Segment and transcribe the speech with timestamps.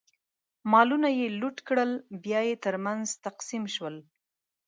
[0.71, 1.91] مالونه یې لوټ کړل،
[2.23, 3.95] بیا یې ترمنځ تقسیم شول.